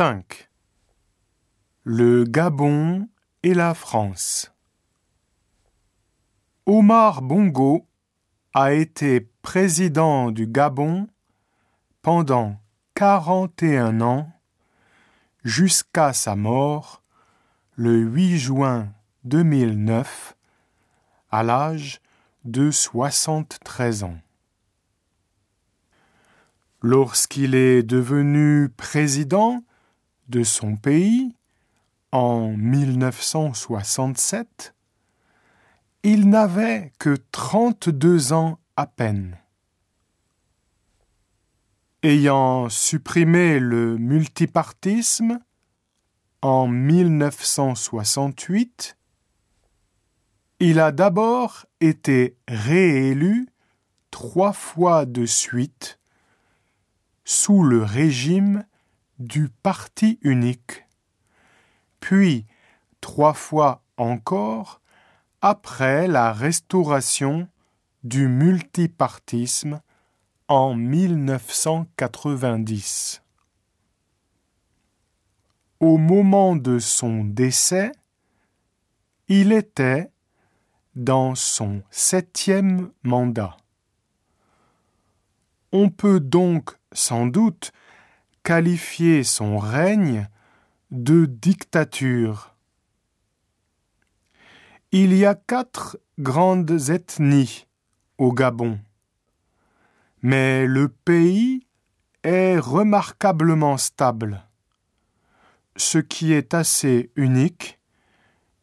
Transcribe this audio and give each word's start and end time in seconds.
5 0.00 0.48
Le 1.82 2.22
Gabon 2.22 3.08
et 3.42 3.52
la 3.52 3.74
France 3.74 4.54
Omar 6.66 7.20
Bongo 7.20 7.84
a 8.54 8.74
été 8.74 9.28
président 9.42 10.30
du 10.30 10.46
Gabon 10.46 11.08
pendant 12.00 12.60
41 12.94 14.00
ans 14.00 14.30
jusqu'à 15.42 16.12
sa 16.12 16.36
mort 16.36 17.02
le 17.74 17.98
8 17.98 18.38
juin 18.38 18.92
2009 19.24 20.36
à 21.32 21.42
l'âge 21.42 22.00
de 22.44 22.70
73 22.70 24.04
ans. 24.04 24.20
Lorsqu'il 26.82 27.56
est 27.56 27.82
devenu 27.82 28.68
président 28.68 29.64
de 30.28 30.42
son 30.42 30.76
pays 30.76 31.34
en 32.12 32.52
1967, 32.56 34.74
il 36.02 36.28
n'avait 36.28 36.92
que 36.98 37.16
32 37.32 38.32
ans 38.32 38.58
à 38.76 38.86
peine. 38.86 39.38
Ayant 42.02 42.68
supprimé 42.68 43.58
le 43.58 43.96
multipartisme 43.98 45.40
en 46.42 46.68
1968, 46.68 48.96
il 50.60 50.80
a 50.80 50.92
d'abord 50.92 51.66
été 51.80 52.36
réélu 52.46 53.48
trois 54.10 54.52
fois 54.52 55.06
de 55.06 55.24
suite 55.26 55.98
sous 57.24 57.62
le 57.62 57.82
régime 57.82 58.64
du 59.18 59.48
parti 59.48 60.18
unique, 60.22 60.84
puis 62.00 62.46
trois 63.00 63.34
fois 63.34 63.82
encore 63.96 64.80
après 65.40 66.08
la 66.08 66.32
restauration 66.32 67.48
du 68.04 68.28
multipartisme 68.28 69.80
en 70.48 70.74
1990. 70.74 73.22
Au 75.80 75.96
moment 75.96 76.56
de 76.56 76.78
son 76.78 77.24
décès, 77.24 77.92
il 79.28 79.52
était 79.52 80.10
dans 80.96 81.34
son 81.34 81.82
septième 81.90 82.90
mandat. 83.04 83.56
On 85.70 85.90
peut 85.90 86.18
donc 86.18 86.78
sans 86.92 87.26
doute 87.26 87.72
qualifier 88.48 89.24
son 89.24 89.58
règne 89.58 90.26
de 90.90 91.26
dictature. 91.26 92.54
Il 94.90 95.12
y 95.12 95.26
a 95.26 95.34
quatre 95.34 95.98
grandes 96.18 96.88
ethnies 96.88 97.66
au 98.16 98.32
Gabon, 98.32 98.78
mais 100.22 100.66
le 100.66 100.88
pays 100.88 101.66
est 102.22 102.58
remarquablement 102.58 103.76
stable, 103.76 104.42
ce 105.76 105.98
qui 105.98 106.32
est 106.32 106.54
assez 106.54 107.10
unique 107.16 107.78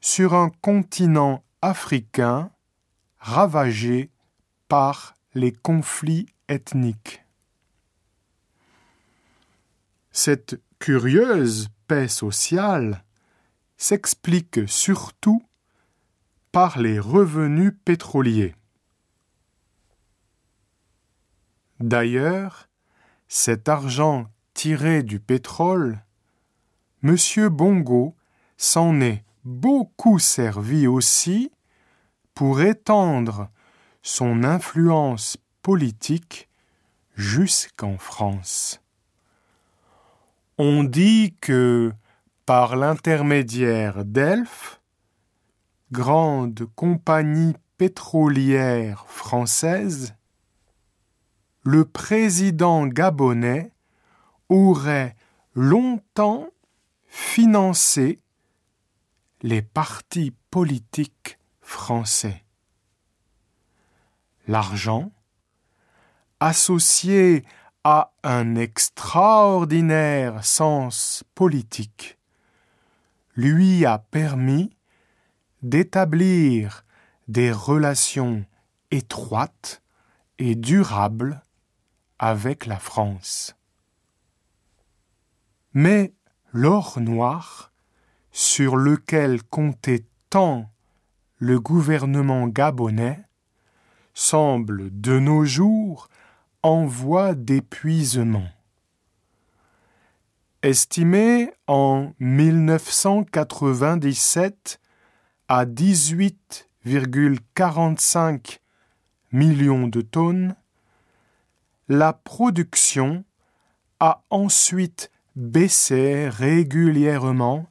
sur 0.00 0.32
un 0.32 0.48
continent 0.62 1.44
africain 1.60 2.50
ravagé 3.18 4.08
par 4.66 5.14
les 5.34 5.52
conflits 5.52 6.24
ethniques. 6.48 7.23
Cette 10.16 10.62
curieuse 10.78 11.70
paix 11.88 12.06
sociale 12.06 13.02
s'explique 13.76 14.60
surtout 14.68 15.42
par 16.52 16.78
les 16.78 17.00
revenus 17.00 17.72
pétroliers. 17.84 18.54
D'ailleurs, 21.80 22.68
cet 23.26 23.68
argent 23.68 24.26
tiré 24.54 25.02
du 25.02 25.18
pétrole, 25.18 26.04
M. 27.02 27.16
Bongo 27.48 28.14
s'en 28.56 29.00
est 29.00 29.24
beaucoup 29.44 30.20
servi 30.20 30.86
aussi 30.86 31.50
pour 32.34 32.60
étendre 32.60 33.50
son 34.02 34.44
influence 34.44 35.38
politique 35.60 36.48
jusqu'en 37.16 37.98
France. 37.98 38.83
On 40.56 40.84
dit 40.84 41.34
que, 41.40 41.92
par 42.46 42.76
l'intermédiaire 42.76 44.04
d'Elf, 44.04 44.80
grande 45.90 46.66
compagnie 46.76 47.54
pétrolière 47.76 49.04
française, 49.08 50.14
le 51.64 51.84
président 51.84 52.86
gabonais 52.86 53.72
aurait 54.48 55.16
longtemps 55.54 56.48
financé 57.08 58.20
les 59.42 59.62
partis 59.62 60.32
politiques 60.50 61.38
français. 61.60 62.44
L'argent, 64.46 65.10
associé 66.38 67.44
a 67.84 68.12
un 68.22 68.56
extraordinaire 68.56 70.42
sens 70.42 71.22
politique, 71.34 72.18
lui 73.36 73.84
a 73.84 73.98
permis 73.98 74.74
d'établir 75.62 76.86
des 77.28 77.52
relations 77.52 78.46
étroites 78.90 79.82
et 80.38 80.54
durables 80.54 81.42
avec 82.18 82.64
la 82.64 82.78
France. 82.78 83.54
Mais 85.74 86.14
l'or 86.52 87.00
noir, 87.00 87.70
sur 88.32 88.76
lequel 88.76 89.42
comptait 89.42 90.06
tant 90.30 90.70
le 91.36 91.60
gouvernement 91.60 92.48
gabonais, 92.48 93.24
semble 94.14 94.88
de 95.00 95.18
nos 95.18 95.44
jours 95.44 96.08
en 96.64 96.84
voie 96.86 97.34
d'épuisement. 97.34 98.48
Estimé 100.62 101.52
en 101.66 102.14
1997 102.20 104.80
à 105.48 105.66
18,45 105.66 108.60
millions 109.30 109.88
de 109.88 110.00
tonnes, 110.00 110.56
la 111.90 112.14
production 112.14 113.24
a 114.00 114.22
ensuite 114.30 115.10
baissé 115.36 116.30
régulièrement 116.30 117.66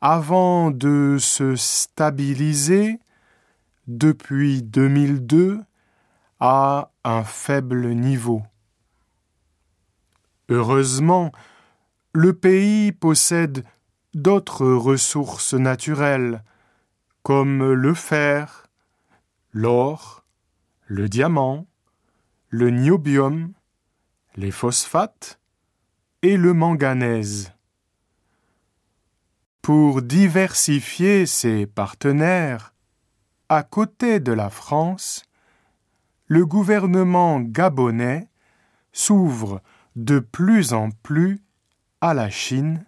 avant 0.00 0.72
de 0.72 1.16
se 1.20 1.54
stabiliser 1.54 2.98
depuis 3.86 4.64
2002 4.64 5.60
à 6.40 6.90
un 7.04 7.22
faible 7.22 7.90
niveau. 7.90 8.42
Heureusement, 10.48 11.32
le 12.12 12.32
pays 12.32 12.92
possède 12.92 13.64
d'autres 14.14 14.66
ressources 14.66 15.54
naturelles, 15.54 16.42
comme 17.22 17.72
le 17.72 17.94
fer, 17.94 18.66
l'or, 19.52 20.24
le 20.86 21.08
diamant, 21.08 21.66
le 22.48 22.70
niobium, 22.70 23.52
les 24.36 24.50
phosphates 24.50 25.38
et 26.22 26.36
le 26.36 26.52
manganèse. 26.52 27.52
Pour 29.62 30.02
diversifier 30.02 31.26
ses 31.26 31.66
partenaires, 31.66 32.74
à 33.48 33.62
côté 33.62 34.18
de 34.18 34.32
la 34.32 34.50
France, 34.50 35.22
le 36.30 36.46
gouvernement 36.46 37.40
gabonais 37.40 38.28
s'ouvre 38.92 39.60
de 39.96 40.20
plus 40.20 40.72
en 40.72 40.90
plus 41.02 41.42
à 42.00 42.14
la 42.14 42.30
Chine, 42.30 42.86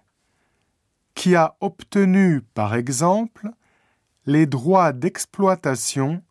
qui 1.17 1.35
a 1.35 1.57
obtenu 1.59 2.43
par 2.55 2.77
exemple 2.77 3.51
les 4.27 4.47
droits 4.47 4.93
d'exploitation 4.93 6.23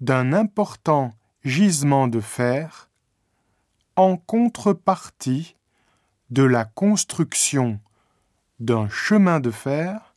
d'un 0.00 0.32
important 0.32 1.12
gisement 1.44 2.08
de 2.08 2.20
fer 2.20 2.88
en 3.96 4.16
contrepartie 4.16 5.56
de 6.30 6.42
la 6.42 6.64
construction 6.64 7.80
d'un 8.60 8.88
chemin 8.88 9.40
de 9.40 9.50
fer, 9.50 10.14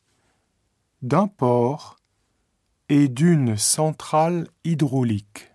d'un 1.01 1.27
port 1.27 1.97
et 2.87 3.09
d'une 3.09 3.57
centrale 3.57 4.47
hydraulique. 4.63 5.52